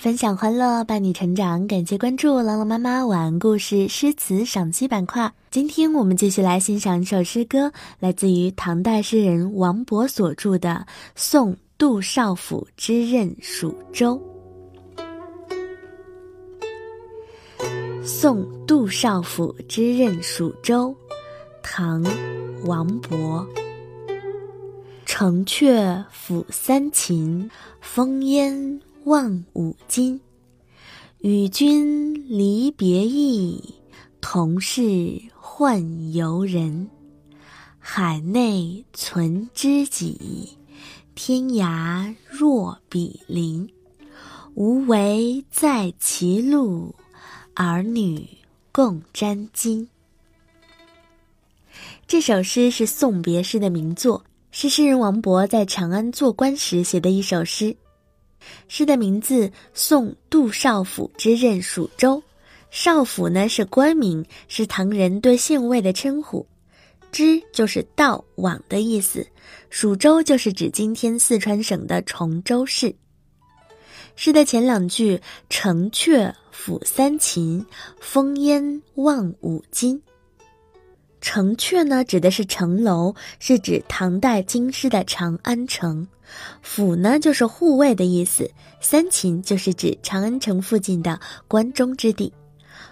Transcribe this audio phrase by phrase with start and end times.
[0.00, 1.66] 分享欢乐，伴你成长。
[1.66, 5.30] 感谢关注朗朗妈妈晚安故事诗词赏析板块。
[5.50, 14.18] 今天我们继续来欣赏一首诗歌，来自于唐代诗人王勃所著的《送杜少府之任蜀州》。
[18.02, 20.88] 《送杜少府之任蜀州》，
[21.62, 22.02] 唐·
[22.64, 23.46] 王勃。
[25.04, 27.50] 城阙辅三秦，
[27.84, 28.80] 烽烟。
[29.10, 30.20] 望五津，
[31.18, 33.74] 与君离别意，
[34.20, 36.88] 同是宦游人。
[37.80, 40.56] 海内存知己，
[41.16, 43.68] 天涯若比邻。
[44.54, 46.94] 无为在歧路，
[47.54, 48.28] 儿女
[48.70, 49.88] 共沾巾。
[52.06, 57.74] 这首诗是送别诗的名作，是诗人王勃在长安做官时写的一首诗。
[58.68, 62.16] 诗的名字《送杜少府之任蜀州》，
[62.70, 66.46] 少府呢是官名，是唐人对县尉的称呼。
[67.12, 69.26] 之就是到往的意思，
[69.68, 72.94] 蜀州就是指今天四川省的崇州市。
[74.14, 75.20] 诗的前两句
[75.50, 77.66] “城阙辅三秦，
[78.00, 80.00] 烽烟望五津”，
[81.20, 86.06] 城阙呢指的是城楼，是指唐代京师的长安城。
[86.62, 88.44] 府呢，就是护卫的意思；
[88.80, 92.32] 三秦就是指长安城附近的关中之地。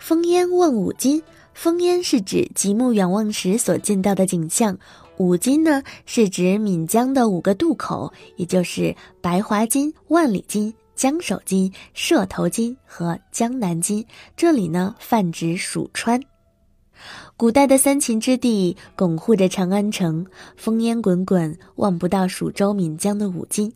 [0.00, 1.22] 烽烟望五津，
[1.56, 4.74] 烽烟是指极目远望时所见到的景象；
[5.16, 14.04] 五津呢，是指岷江的五个渡口，也就是白华津、万里津、江首津、射头津和江南津。
[14.36, 16.20] 这里呢，泛指蜀川。
[17.40, 20.26] 古代的三秦之地巩护着长安城，
[20.62, 23.72] 烽烟滚滚，望不到蜀州岷江的五津。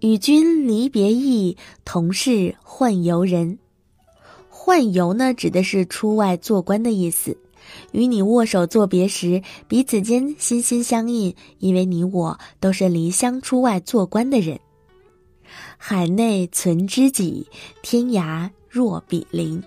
[0.00, 3.58] 与君离别意，同是宦游人。
[4.50, 7.36] 宦游呢，指的是出外做官的意思。
[7.92, 14.58] 与你握手作别时，彼此间心心相印，因为你我都是离乡出外做官的人。
[15.76, 17.46] 海内存知己，
[17.82, 19.62] 天涯若比邻。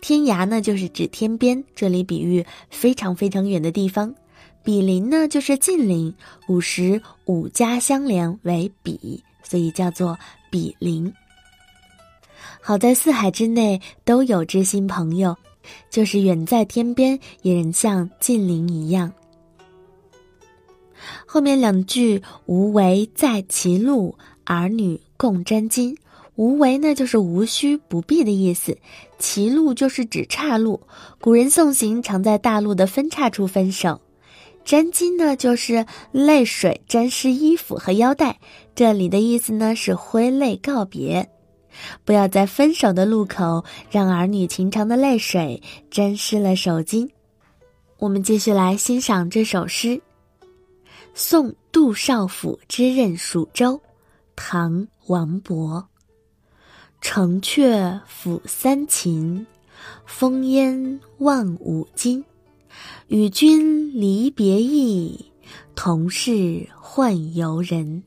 [0.00, 4.14] 天涯呢，就是指天边，这里比喻非常非常远的地方；
[4.62, 6.14] 比邻呢，就是近邻。
[6.48, 10.18] 五十五家相连为比，所以叫做
[10.50, 11.12] 比邻。
[12.60, 15.36] 好在四海之内都有知心朋友，
[15.90, 19.12] 就是远在天边，也能像近邻一样。
[21.26, 25.96] 后面两句“无为在歧路，儿女共沾巾”。
[26.36, 28.76] 无为呢，就是无需不必的意思；
[29.18, 30.80] 歧路就是指岔路。
[31.20, 34.00] 古人送行常在大路的分岔处分手。
[34.64, 38.38] 沾巾呢，就是泪水沾湿衣服和腰带。
[38.74, 41.30] 这里的意思呢是挥泪告别，
[42.04, 47.08] 不要在分手的路口让儿女情长的泪水沾湿了手巾。
[47.98, 49.88] 我们继续来欣赏这首诗，
[51.14, 53.74] 《送杜少府之任蜀州》，
[54.34, 55.82] 唐·王勃。
[57.08, 59.46] 城阙辅三秦，
[60.06, 62.24] 风烟望五津。
[63.06, 65.24] 与君离别意，
[65.76, 68.02] 同是宦游人。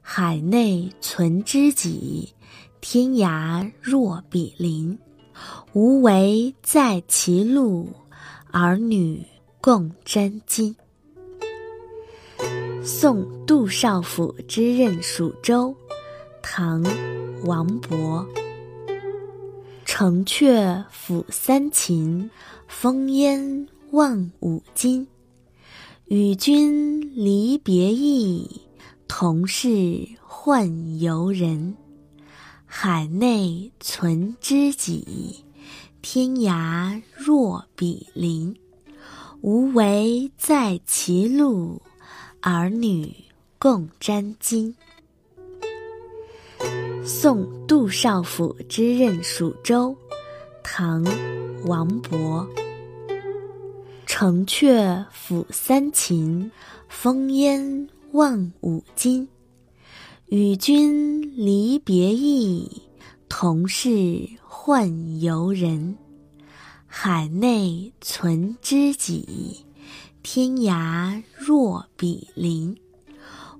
[0.00, 2.32] 海内存知己，
[2.80, 4.96] 天涯若比邻。
[5.72, 7.88] 无为在歧路，
[8.52, 9.20] 儿女
[9.60, 10.72] 共沾巾。
[12.84, 15.74] 送杜少府之任蜀州，
[16.42, 16.82] 唐。
[17.44, 18.26] 王勃。
[19.84, 22.30] 城阙辅三秦，
[22.70, 25.06] 烽烟望五津。
[26.06, 28.62] 与君离别意，
[29.08, 29.68] 同是
[30.28, 31.74] 宦游人。
[32.64, 35.44] 海内存知己，
[36.00, 38.56] 天涯若比邻。
[39.40, 41.82] 无为在歧路，
[42.40, 43.12] 儿女
[43.58, 44.72] 共沾巾。
[47.04, 49.96] 送杜少府之任蜀州，
[50.62, 51.04] 唐·
[51.66, 52.46] 王勃。
[54.06, 56.48] 城阙辅三秦，
[56.88, 59.26] 烽烟望五津。
[60.26, 62.70] 与君离别意，
[63.28, 63.88] 同是
[64.48, 65.96] 宦游人。
[66.86, 69.64] 海内存知己，
[70.22, 72.76] 天涯若比邻。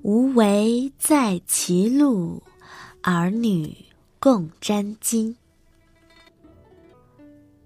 [0.02, 2.40] 无为在歧路。
[3.02, 3.76] 儿女
[4.20, 5.34] 共沾巾。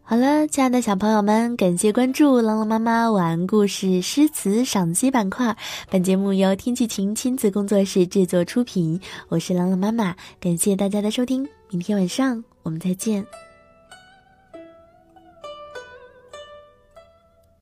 [0.02, 5.54] 好了，亲爱的小朋友们，感谢关注朗朗妈妈晚安故事诗词赏析板块。
[5.90, 13.26] 本节目由天气晴亲子工作室制作出品，我是朗朗妈妈，感谢大家的收听，明天晚上我们再见。